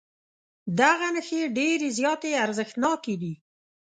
[0.79, 3.33] دغه نښې ډېرې زیاتې ارزښتناکې دي.